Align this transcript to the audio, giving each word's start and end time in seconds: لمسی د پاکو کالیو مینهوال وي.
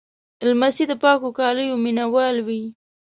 لمسی 0.49 0.83
د 0.89 0.93
پاکو 1.03 1.29
کالیو 1.39 1.81
مینهوال 1.83 2.35
وي. 2.47 2.63